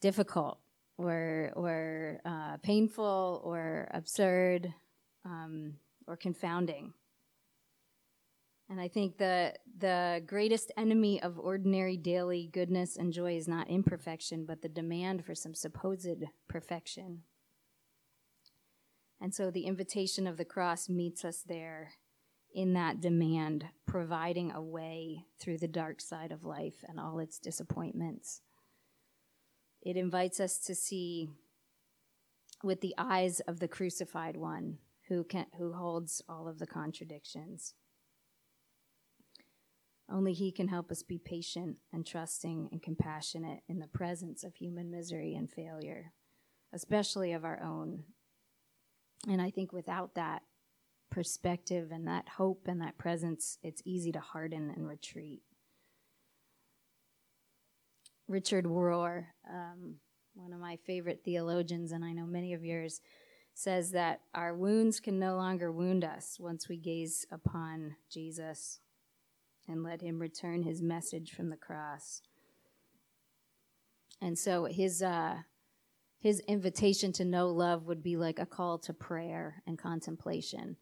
difficult 0.00 0.58
or 0.98 1.52
or 1.54 2.20
uh, 2.24 2.56
painful 2.62 3.40
or 3.44 3.88
absurd 3.94 4.74
um, 5.24 5.74
or 6.06 6.16
confounding. 6.16 6.92
And 8.68 8.80
I 8.80 8.88
think 8.88 9.16
the 9.16 9.54
the 9.78 10.22
greatest 10.26 10.70
enemy 10.76 11.22
of 11.22 11.38
ordinary 11.38 11.96
daily 11.96 12.50
goodness 12.52 12.96
and 12.96 13.12
joy 13.12 13.36
is 13.36 13.48
not 13.48 13.70
imperfection, 13.70 14.44
but 14.44 14.60
the 14.60 14.68
demand 14.68 15.24
for 15.24 15.34
some 15.34 15.54
supposed 15.54 16.24
perfection. 16.48 17.22
And 19.20 19.34
so 19.34 19.50
the 19.50 19.64
invitation 19.64 20.26
of 20.26 20.36
the 20.36 20.44
cross 20.44 20.88
meets 20.88 21.24
us 21.24 21.42
there 21.46 21.92
in 22.54 22.74
that 22.74 23.00
demand, 23.00 23.64
providing 23.86 24.52
a 24.52 24.62
way 24.62 25.24
through 25.40 25.58
the 25.58 25.68
dark 25.68 26.00
side 26.00 26.32
of 26.32 26.44
life 26.44 26.84
and 26.86 27.00
all 27.00 27.18
its 27.18 27.38
disappointments. 27.38 28.42
It 29.82 29.96
invites 29.96 30.40
us 30.40 30.58
to 30.60 30.74
see 30.74 31.28
with 32.62 32.80
the 32.80 32.94
eyes 32.98 33.40
of 33.40 33.60
the 33.60 33.68
crucified 33.68 34.36
one 34.36 34.78
who, 35.08 35.24
can, 35.24 35.46
who 35.56 35.72
holds 35.72 36.22
all 36.28 36.48
of 36.48 36.58
the 36.58 36.66
contradictions. 36.66 37.74
Only 40.10 40.32
He 40.32 40.50
can 40.52 40.68
help 40.68 40.90
us 40.90 41.02
be 41.02 41.18
patient 41.18 41.78
and 41.92 42.06
trusting 42.06 42.68
and 42.72 42.82
compassionate 42.82 43.60
in 43.68 43.78
the 43.78 43.86
presence 43.86 44.42
of 44.42 44.54
human 44.54 44.90
misery 44.90 45.34
and 45.34 45.50
failure, 45.50 46.12
especially 46.72 47.32
of 47.32 47.44
our 47.44 47.62
own. 47.62 48.04
And 49.28 49.40
I 49.42 49.50
think 49.50 49.72
without 49.72 50.14
that 50.14 50.42
perspective 51.10 51.90
and 51.90 52.06
that 52.06 52.28
hope 52.28 52.66
and 52.66 52.80
that 52.80 52.98
presence, 52.98 53.58
it's 53.62 53.82
easy 53.84 54.12
to 54.12 54.20
harden 54.20 54.72
and 54.74 54.88
retreat. 54.88 55.42
Richard 58.28 58.66
Rohr, 58.66 59.24
um, 59.48 59.96
one 60.34 60.52
of 60.52 60.60
my 60.60 60.76
favorite 60.86 61.22
theologians, 61.24 61.92
and 61.92 62.04
I 62.04 62.12
know 62.12 62.26
many 62.26 62.52
of 62.52 62.64
yours, 62.64 63.00
says 63.54 63.90
that 63.92 64.20
our 64.34 64.54
wounds 64.54 65.00
can 65.00 65.18
no 65.18 65.36
longer 65.36 65.72
wound 65.72 66.04
us 66.04 66.36
once 66.38 66.68
we 66.68 66.76
gaze 66.76 67.26
upon 67.32 67.96
Jesus 68.10 68.80
and 69.66 69.82
let 69.82 70.00
him 70.00 70.18
return 70.18 70.62
his 70.62 70.80
message 70.80 71.32
from 71.32 71.50
the 71.50 71.56
cross. 71.56 72.22
And 74.20 74.38
so 74.38 74.66
his 74.66 75.02
uh, 75.02 75.38
his 76.20 76.40
invitation 76.40 77.12
to 77.12 77.24
know 77.24 77.48
love 77.48 77.86
would 77.86 78.02
be 78.02 78.16
like 78.16 78.38
a 78.38 78.46
call 78.46 78.78
to 78.78 78.92
prayer 78.92 79.62
and 79.66 79.78
contemplation. 79.78 80.76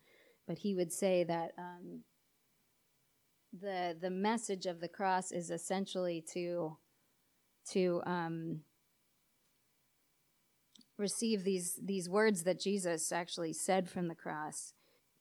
But 0.47 0.59
he 0.59 0.75
would 0.75 0.93
say 0.93 1.25
that 1.25 1.53
um, 1.59 2.03
the 3.59 3.97
the 3.99 4.11
message 4.11 4.67
of 4.67 4.81
the 4.81 4.89
cross 4.89 5.33
is 5.33 5.51
essentially 5.51 6.25
to 6.33 6.77
to 7.73 8.03
um, 8.07 8.61
receive 10.99 11.45
these 11.45 11.79
these 11.83 12.09
words 12.09 12.45
that 12.45 12.61
Jesus 12.61 13.13
actually 13.13 13.53
said 13.53 13.89
from 13.89 14.09
the 14.09 14.15
cross, 14.15 14.73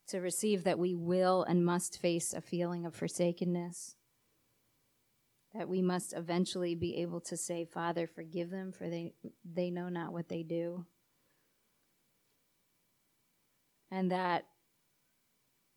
to 0.07 0.19
receive 0.19 0.63
that 0.63 0.79
we 0.79 0.95
will 0.95 1.43
and 1.43 1.65
must 1.65 1.99
face 1.99 2.33
a 2.33 2.41
feeling 2.41 2.85
of 2.85 2.95
forsakenness, 2.95 3.95
that 5.53 5.67
we 5.67 5.81
must 5.81 6.13
eventually 6.13 6.75
be 6.75 6.97
able 6.97 7.21
to 7.21 7.35
say, 7.37 7.65
"Father, 7.65 8.07
forgive 8.07 8.49
them, 8.49 8.71
for 8.71 8.89
they 8.89 9.13
they 9.43 9.69
know 9.69 9.89
not 9.89 10.13
what 10.13 10.29
they 10.29 10.43
do," 10.43 10.85
and 13.91 14.11
that 14.11 14.45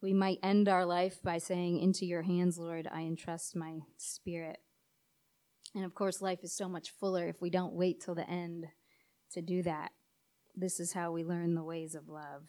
we 0.01 0.13
might 0.13 0.39
end 0.43 0.69
our 0.69 0.85
life 0.85 1.21
by 1.23 1.39
saying, 1.39 1.79
"Into 1.79 2.07
Your 2.07 2.23
hands, 2.23 2.59
Lord, 2.59 2.87
I 2.87 3.03
entrust 3.03 3.57
my 3.57 3.81
spirit." 3.97 4.61
And 5.75 5.85
of 5.85 5.95
course, 5.95 6.23
life 6.23 6.41
is 6.43 6.53
so 6.53 6.69
much 6.69 6.91
fuller 6.91 7.29
if 7.29 7.41
we 7.41 7.51
don't 7.51 7.75
wait 7.75 8.01
till 8.01 8.15
the 8.15 8.29
end 8.29 8.67
to 9.33 9.43
do 9.43 9.63
that. 9.63 9.93
This 10.57 10.81
is 10.81 10.93
how 10.93 11.13
we 11.13 11.25
learn 11.25 11.55
the 11.55 11.63
ways 11.63 11.95
of 11.95 12.09
love, 12.09 12.49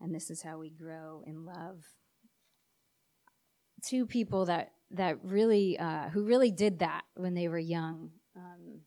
and 0.00 0.14
this 0.14 0.30
is 0.30 0.42
how 0.42 0.58
we 0.58 0.70
grow 0.70 1.22
in 1.26 1.44
love. 1.44 1.84
Two 3.84 4.06
people 4.06 4.44
that 4.46 4.72
that 4.92 5.18
really 5.24 5.78
uh, 5.78 6.10
who 6.10 6.24
really 6.24 6.50
did 6.50 6.78
that 6.78 7.02
when 7.14 7.34
they 7.34 7.48
were 7.48 7.58
young 7.58 8.10
um, 8.36 8.80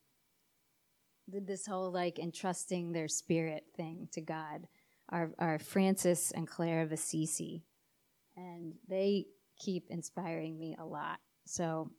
did 1.30 1.48
this 1.48 1.66
whole 1.66 1.92
like 1.92 2.20
entrusting 2.20 2.92
their 2.92 3.08
spirit 3.08 3.64
thing 3.76 4.08
to 4.14 4.22
God 4.22 4.68
are, 5.10 5.32
are 5.40 5.60
Francis 5.60 6.32
and 6.32 6.48
Clare 6.48 6.82
of 6.82 6.92
Assisi, 6.92 7.66
and 8.38 8.74
they 8.88 9.26
keep 9.60 9.86
inspiring 9.90 10.58
me 10.58 10.76
a 10.80 10.86
lot. 10.86 11.20
So 11.46 11.92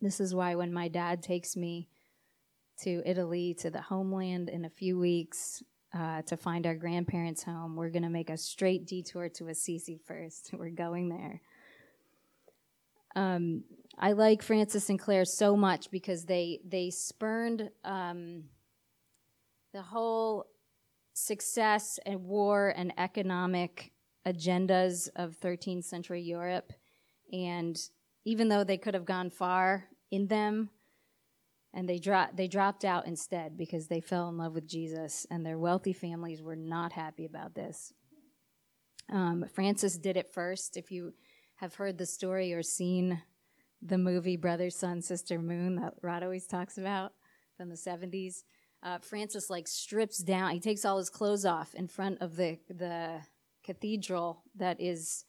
this 0.00 0.20
is 0.20 0.34
why 0.34 0.54
when 0.54 0.72
my 0.72 0.88
dad 0.88 1.22
takes 1.22 1.56
me 1.56 1.88
to 2.82 3.02
Italy, 3.04 3.54
to 3.54 3.70
the 3.70 3.80
homeland 3.80 4.48
in 4.48 4.64
a 4.64 4.70
few 4.70 4.98
weeks, 4.98 5.62
uh, 5.94 6.22
to 6.22 6.36
find 6.36 6.66
our 6.66 6.74
grandparents' 6.74 7.44
home, 7.44 7.76
we're 7.76 7.90
going 7.90 8.02
to 8.02 8.08
make 8.08 8.30
a 8.30 8.36
straight 8.36 8.84
detour 8.84 9.28
to 9.28 9.48
Assisi 9.48 9.96
first. 10.04 10.50
We're 10.58 10.70
going 10.70 11.08
there. 11.08 11.40
Um, 13.14 13.62
I 13.96 14.10
like 14.12 14.42
Francis 14.42 14.90
and 14.90 14.98
Clare 14.98 15.24
so 15.24 15.56
much 15.56 15.88
because 15.92 16.24
they 16.24 16.58
they 16.66 16.90
spurned 16.90 17.70
um, 17.84 18.44
the 19.72 19.82
whole 19.82 20.46
success 21.12 22.00
and 22.04 22.24
war 22.24 22.74
and 22.76 22.92
economic 22.98 23.92
agendas 24.26 25.08
of 25.14 25.38
13th 25.38 25.84
century 25.84 26.22
Europe, 26.22 26.72
and 27.32 27.78
even 28.24 28.48
though 28.48 28.64
they 28.64 28.78
could 28.78 28.94
have 28.94 29.04
gone 29.04 29.30
far 29.30 29.84
in 30.10 30.26
them 30.28 30.70
and 31.72 31.88
they 31.88 31.98
dropped 31.98 32.36
they 32.36 32.48
dropped 32.48 32.84
out 32.84 33.06
instead 33.06 33.56
because 33.56 33.88
they 33.88 34.00
fell 34.00 34.28
in 34.28 34.38
love 34.38 34.54
with 34.54 34.66
Jesus 34.66 35.26
and 35.30 35.44
their 35.44 35.58
wealthy 35.58 35.92
families 35.92 36.42
were 36.42 36.56
not 36.56 36.92
happy 36.92 37.24
about 37.24 37.54
this. 37.54 37.92
Um, 39.12 39.44
Francis 39.52 39.98
did 39.98 40.16
it 40.16 40.32
first. 40.32 40.76
If 40.76 40.90
you 40.90 41.12
have 41.56 41.74
heard 41.74 41.98
the 41.98 42.06
story 42.06 42.52
or 42.52 42.62
seen 42.62 43.22
the 43.82 43.98
movie 43.98 44.36
Brother, 44.36 44.70
Sun, 44.70 45.02
Sister, 45.02 45.38
Moon 45.38 45.76
that 45.76 45.94
Rod 46.00 46.22
always 46.22 46.46
talks 46.46 46.78
about 46.78 47.12
from 47.56 47.68
the 47.68 47.76
70s, 47.76 48.44
uh, 48.82 48.98
Francis 48.98 49.50
like 49.50 49.68
strips 49.68 50.18
down. 50.18 50.52
He 50.52 50.60
takes 50.60 50.84
all 50.84 50.98
his 50.98 51.10
clothes 51.10 51.44
off 51.44 51.74
in 51.74 51.88
front 51.88 52.20
of 52.20 52.36
the 52.36 52.58
the 52.68 53.20
cathedral 53.64 54.42
that 54.56 54.80
is, 54.80 55.24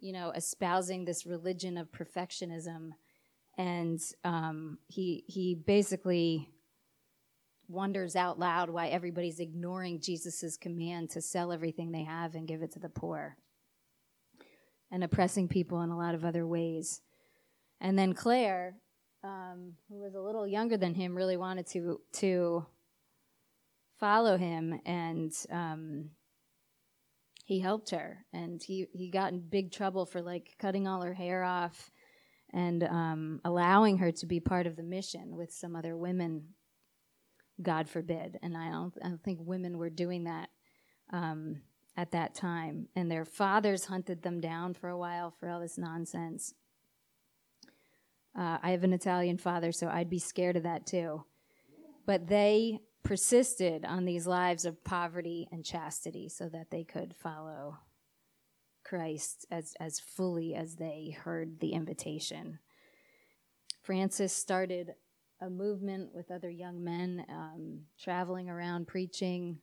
you 0.00 0.12
know, 0.12 0.30
espousing 0.30 1.04
this 1.04 1.26
religion 1.26 1.76
of 1.76 1.92
perfectionism, 1.92 2.90
and 3.58 4.00
um, 4.24 4.78
he 4.88 5.24
he 5.26 5.54
basically 5.54 6.48
wonders 7.68 8.16
out 8.16 8.38
loud 8.38 8.70
why 8.70 8.88
everybody's 8.88 9.38
ignoring 9.38 10.00
Jesus' 10.00 10.56
command 10.56 11.10
to 11.10 11.20
sell 11.20 11.52
everything 11.52 11.92
they 11.92 12.02
have 12.02 12.34
and 12.34 12.48
give 12.48 12.62
it 12.62 12.72
to 12.72 12.80
the 12.80 12.88
poor, 12.88 13.36
and 14.90 15.04
oppressing 15.04 15.48
people 15.48 15.82
in 15.82 15.90
a 15.90 15.98
lot 15.98 16.14
of 16.14 16.24
other 16.24 16.46
ways. 16.46 17.02
And 17.80 17.98
then 17.98 18.12
Clare, 18.12 18.76
um, 19.22 19.74
who 19.88 19.98
was 20.00 20.14
a 20.14 20.20
little 20.20 20.46
younger 20.46 20.76
than 20.76 20.94
him, 20.94 21.14
really 21.14 21.36
wanted 21.36 21.66
to 21.68 22.00
to 22.14 22.66
follow 23.98 24.38
him, 24.38 24.80
and 24.86 25.32
um, 25.50 26.10
he 27.50 27.58
helped 27.58 27.90
her. 27.90 28.24
And 28.32 28.62
he 28.62 28.86
he 28.92 29.10
got 29.10 29.32
in 29.32 29.40
big 29.40 29.72
trouble 29.72 30.06
for 30.06 30.22
like 30.22 30.54
cutting 30.60 30.86
all 30.86 31.02
her 31.02 31.14
hair 31.14 31.42
off 31.42 31.90
and 32.52 32.84
um, 32.84 33.40
allowing 33.44 33.98
her 33.98 34.12
to 34.12 34.26
be 34.26 34.38
part 34.38 34.68
of 34.68 34.76
the 34.76 34.84
mission 34.84 35.36
with 35.36 35.52
some 35.52 35.74
other 35.74 35.96
women. 35.96 36.50
God 37.60 37.88
forbid, 37.88 38.38
and 38.40 38.56
I 38.56 38.70
don't 38.70 38.94
I 39.04 39.08
don't 39.08 39.22
think 39.24 39.40
women 39.42 39.78
were 39.78 39.90
doing 39.90 40.24
that. 40.24 40.48
Um, 41.12 41.62
at 41.96 42.12
that 42.12 42.36
time, 42.36 42.86
and 42.94 43.10
their 43.10 43.24
fathers 43.24 43.86
hunted 43.86 44.22
them 44.22 44.40
down 44.40 44.72
for 44.72 44.88
a 44.88 44.96
while 44.96 45.34
for 45.38 45.48
all 45.48 45.60
this 45.60 45.76
nonsense. 45.76 46.54
Uh, 48.38 48.58
I 48.62 48.70
have 48.70 48.84
an 48.84 48.92
Italian 48.92 49.36
father, 49.36 49.72
so 49.72 49.88
I'd 49.88 50.08
be 50.08 50.20
scared 50.20 50.56
of 50.56 50.62
that 50.62 50.86
too. 50.86 51.24
But 52.06 52.28
they 52.28 52.78
persisted 53.02 53.84
on 53.84 54.04
these 54.04 54.26
lives 54.26 54.64
of 54.64 54.84
poverty 54.84 55.48
and 55.50 55.64
chastity 55.64 56.28
so 56.28 56.48
that 56.48 56.70
they 56.70 56.84
could 56.84 57.14
follow 57.16 57.78
Christ 58.84 59.46
as, 59.50 59.74
as 59.80 60.00
fully 60.00 60.54
as 60.54 60.76
they 60.76 61.16
heard 61.22 61.60
the 61.60 61.72
invitation. 61.72 62.58
Francis 63.82 64.32
started 64.32 64.94
a 65.40 65.48
movement 65.48 66.14
with 66.14 66.30
other 66.30 66.50
young 66.50 66.84
men, 66.84 67.24
um, 67.30 67.80
traveling 67.98 68.50
around 68.50 68.86
preaching, 68.86 69.58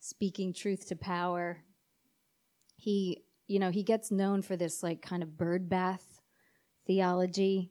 speaking 0.00 0.52
truth 0.52 0.88
to 0.88 0.96
power. 0.96 1.58
He, 2.76 3.24
you 3.46 3.58
know, 3.58 3.70
he 3.70 3.82
gets 3.82 4.10
known 4.10 4.42
for 4.42 4.56
this 4.56 4.82
like 4.82 5.02
kind 5.02 5.22
of 5.22 5.36
bird 5.36 5.68
bath 5.68 6.20
theology. 6.86 7.70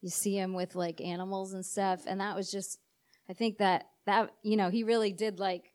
You 0.00 0.10
see 0.10 0.36
him 0.36 0.54
with 0.54 0.74
like 0.74 1.00
animals 1.00 1.52
and 1.52 1.64
stuff, 1.64 2.02
and 2.06 2.20
that 2.20 2.34
was 2.34 2.50
just, 2.50 2.80
I 3.28 3.32
think 3.32 3.58
that 3.58 3.86
that 4.06 4.30
you 4.42 4.56
know 4.56 4.70
he 4.70 4.84
really 4.84 5.12
did 5.12 5.38
like 5.38 5.72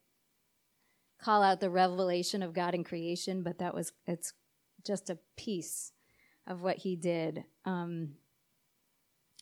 call 1.21 1.41
out 1.41 1.59
the 1.59 1.69
revelation 1.69 2.43
of 2.43 2.53
God 2.53 2.75
in 2.75 2.83
creation, 2.83 3.43
but 3.43 3.59
that 3.59 3.73
was 3.73 3.91
it's 4.05 4.33
just 4.85 5.09
a 5.09 5.19
piece 5.35 5.91
of 6.45 6.61
what 6.61 6.77
he 6.77 6.95
did. 6.95 7.43
Um, 7.65 8.13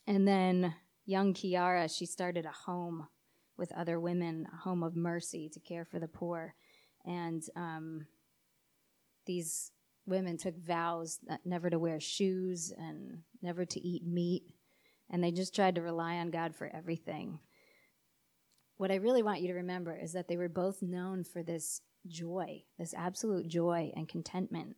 and 0.06 0.26
then 0.26 0.74
young 1.04 1.34
Chiara, 1.34 1.88
she 1.88 2.06
started 2.06 2.46
a 2.46 2.52
home 2.66 3.06
with 3.56 3.72
other 3.72 3.98
women, 4.00 4.46
a 4.52 4.56
home 4.56 4.82
of 4.82 4.96
mercy 4.96 5.48
to 5.52 5.60
care 5.60 5.84
for 5.84 5.98
the 5.98 6.08
poor, 6.08 6.54
and 7.04 7.42
um, 7.56 8.06
these 9.26 9.70
women 10.06 10.36
took 10.36 10.56
vows 10.56 11.18
never 11.44 11.68
to 11.68 11.78
wear 11.78 11.98
shoes 11.98 12.72
and 12.76 13.22
never 13.42 13.64
to 13.64 13.80
eat 13.80 14.06
meat, 14.06 14.54
and 15.10 15.22
they 15.22 15.30
just 15.30 15.54
tried 15.54 15.74
to 15.74 15.82
rely 15.82 16.16
on 16.16 16.30
God 16.30 16.54
for 16.54 16.70
everything 16.74 17.38
what 18.76 18.90
I 18.90 18.96
really 18.96 19.22
want 19.22 19.40
you 19.40 19.48
to 19.48 19.54
remember 19.54 19.96
is 19.96 20.12
that 20.12 20.28
they 20.28 20.36
were 20.36 20.48
both 20.48 20.82
known 20.82 21.24
for 21.24 21.42
this 21.42 21.80
joy, 22.06 22.62
this 22.78 22.94
absolute 22.94 23.48
joy 23.48 23.92
and 23.96 24.08
contentment. 24.08 24.76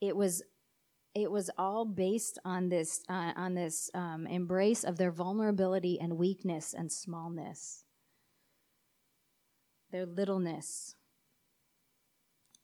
It 0.00 0.16
was 0.16 0.42
it 1.14 1.30
was 1.30 1.50
all 1.56 1.84
based 1.84 2.38
on 2.44 2.68
this 2.68 3.02
uh, 3.08 3.32
on 3.36 3.54
this 3.54 3.90
um, 3.94 4.26
embrace 4.26 4.84
of 4.84 4.98
their 4.98 5.10
vulnerability 5.10 5.98
and 6.00 6.18
weakness 6.18 6.74
and 6.74 6.92
smallness, 6.92 7.84
their 9.90 10.06
littleness. 10.06 10.94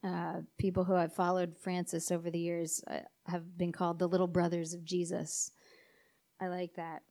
Uh, 0.05 0.43
people 0.59 0.85
who 0.85 0.93
have 0.93 1.15
followed 1.15 1.57
Francis 1.57 2.13
over 2.13 2.31
the 2.31 2.39
years 2.39 2.85
uh, 2.89 2.99
have 3.27 3.57
been 3.57 3.73
called 3.73 3.99
the 3.99 4.07
little 4.07 4.27
brothers 4.27 4.75
of 4.75 4.85
Jesus. 4.85 5.51
I 6.39 6.49
like 6.49 6.75
that. 6.75 7.03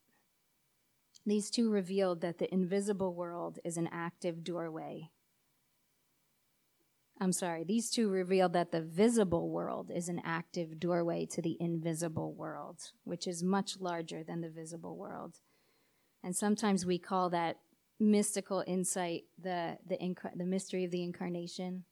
These 1.25 1.49
two 1.49 1.69
revealed 1.69 2.21
that 2.21 2.37
the 2.37 2.53
invisible 2.53 3.13
world 3.13 3.59
is 3.63 3.77
an 3.77 3.89
active 3.91 4.43
doorway. 4.43 5.09
I'm 7.19 7.31
sorry, 7.31 7.63
these 7.63 7.89
two 7.89 8.09
revealed 8.09 8.53
that 8.53 8.71
the 8.71 8.81
visible 8.81 9.49
world 9.49 9.91
is 9.93 10.09
an 10.09 10.21
active 10.25 10.79
doorway 10.79 11.25
to 11.27 11.41
the 11.41 11.55
invisible 11.59 12.33
world, 12.33 12.91
which 13.03 13.27
is 13.27 13.43
much 13.43 13.79
larger 13.79 14.23
than 14.23 14.41
the 14.41 14.49
visible 14.49 14.97
world. 14.97 15.35
And 16.23 16.35
sometimes 16.35 16.85
we 16.85 16.97
call 16.97 17.29
that 17.29 17.57
mystical 17.99 18.63
insight 18.67 19.23
the, 19.41 19.77
the, 19.87 19.95
inc- 19.97 20.35
the 20.35 20.45
mystery 20.45 20.83
of 20.83 20.91
the 20.91 21.03
incarnation 21.03 21.85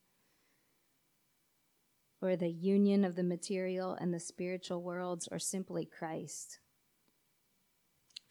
or 2.22 2.36
the 2.36 2.50
union 2.50 3.04
of 3.04 3.15
the 3.15 3.24
material 3.24 3.94
and 4.00 4.13
the 4.13 4.20
spiritual 4.20 4.84
worlds, 4.84 5.28
or 5.32 5.39
simply 5.39 5.86
Christ. 5.86 6.60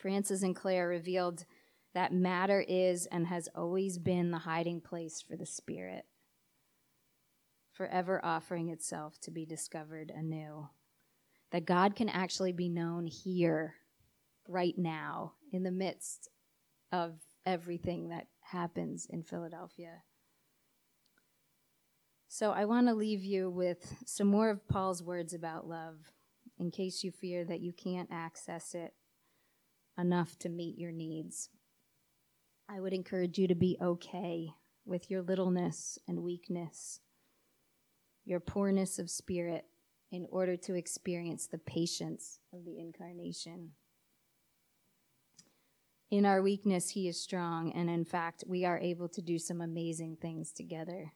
Francis 0.01 0.43
and 0.43 0.57
Clare 0.57 0.89
revealed 0.89 1.45
that 1.95 2.13
matter 2.13 2.65
is 2.67 3.07
and 3.07 3.27
has 3.27 3.49
always 3.55 3.99
been 3.99 4.31
the 4.31 4.39
hiding 4.39 4.81
place 4.81 5.21
for 5.21 5.37
the 5.37 5.47
Spirit, 5.47 6.07
forever 7.73 8.21
offering 8.25 8.69
itself 8.69 9.21
to 9.21 9.31
be 9.31 9.45
discovered 9.45 10.13
anew. 10.15 10.69
That 11.51 11.67
God 11.67 11.97
can 11.97 12.09
actually 12.09 12.53
be 12.53 12.69
known 12.69 13.07
here, 13.07 13.75
right 14.49 14.79
now, 14.79 15.33
in 15.53 15.65
the 15.65 15.73
midst 15.73 16.29
of 16.93 17.15
everything 17.45 18.09
that 18.09 18.29
happens 18.41 19.07
in 19.11 19.25
Philadelphia. 19.25 20.03
So 22.29 22.53
I 22.53 22.65
want 22.65 22.87
to 22.87 22.95
leave 22.95 23.25
you 23.25 23.51
with 23.51 23.97
some 24.07 24.29
more 24.29 24.51
of 24.51 24.69
Paul's 24.69 25.03
words 25.03 25.35
about 25.35 25.67
love 25.67 26.13
in 26.57 26.71
case 26.71 27.03
you 27.03 27.11
fear 27.11 27.45
that 27.45 27.61
you 27.61 27.73
can't 27.73 28.09
access 28.13 28.75
it 28.75 28.95
enough 30.01 30.39
to 30.41 30.49
meet 30.49 30.79
your 30.79 30.93
needs. 30.93 31.51
I 32.69 32.81
would 32.81 32.93
encourage 32.93 33.39
you 33.39 33.49
to 33.49 33.55
be 33.55 33.77
okay 33.81 34.51
with 34.85 35.11
your 35.11 35.23
littleness 35.23 35.99
and 36.09 36.23
weakness, 36.23 37.01
your 38.25 38.41
poorness 38.41 38.99
of 38.99 39.11
spirit, 39.11 39.67
in 40.13 40.27
order 40.31 40.57
to 40.57 40.75
experience 40.75 41.47
the 41.47 41.59
patience 41.59 42.41
of 42.53 42.65
the 42.65 42.79
incarnation. 42.79 43.73
In 46.11 46.27
our 46.27 46.43
weakness, 46.43 46.91
He 46.91 47.07
is 47.07 47.21
strong, 47.21 47.73
and 47.73 47.89
in 47.89 48.05
fact, 48.05 48.43
we 48.47 48.65
are 48.65 48.79
able 48.79 49.09
to 49.11 49.23
do 49.23 49.39
some 49.39 49.61
amazing 49.61 50.17
things 50.21 50.51
together. 50.51 51.13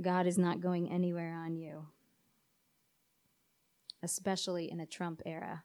God 0.00 0.26
is 0.26 0.38
not 0.38 0.60
going 0.60 0.90
anywhere 0.90 1.34
on 1.34 1.56
you, 1.56 1.86
especially 4.02 4.70
in 4.70 4.80
a 4.80 4.86
Trump 4.86 5.20
era. 5.26 5.64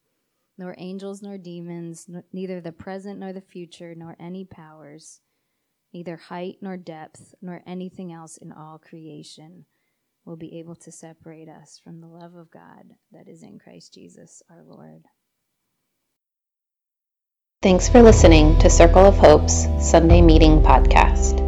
nor 0.61 0.75
angels 0.77 1.23
nor 1.23 1.39
demons, 1.39 2.07
neither 2.31 2.61
the 2.61 2.71
present 2.71 3.17
nor 3.17 3.33
the 3.33 3.41
future, 3.41 3.95
nor 3.95 4.15
any 4.19 4.45
powers, 4.45 5.19
neither 5.91 6.15
height 6.15 6.57
nor 6.61 6.77
depth, 6.77 7.33
nor 7.41 7.63
anything 7.65 8.13
else 8.13 8.37
in 8.37 8.51
all 8.51 8.77
creation 8.77 9.65
will 10.23 10.35
be 10.35 10.59
able 10.59 10.75
to 10.75 10.91
separate 10.91 11.49
us 11.49 11.81
from 11.83 11.99
the 11.99 12.05
love 12.05 12.35
of 12.35 12.51
God 12.51 12.93
that 13.11 13.27
is 13.27 13.41
in 13.41 13.57
Christ 13.57 13.95
Jesus 13.95 14.43
our 14.51 14.61
Lord. 14.63 15.05
Thanks 17.63 17.89
for 17.89 18.03
listening 18.03 18.59
to 18.59 18.69
Circle 18.69 19.03
of 19.03 19.17
Hope's 19.17 19.67
Sunday 19.79 20.21
Meeting 20.21 20.61
Podcast. 20.61 21.41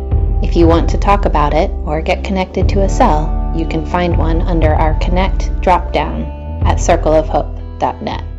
If 0.43 0.55
you 0.55 0.65
want 0.65 0.89
to 0.89 0.97
talk 0.97 1.25
about 1.25 1.53
it 1.53 1.69
or 1.85 2.01
get 2.01 2.23
connected 2.23 2.67
to 2.69 2.81
a 2.81 2.89
cell, 2.89 3.43
You 3.55 3.67
can 3.67 3.85
find 3.85 4.17
one 4.17 4.41
under 4.41 4.73
our 4.73 4.97
Connect 4.99 5.43
dropdown 5.61 6.65
at 6.65 6.79
circleofhope.net. 6.79 8.32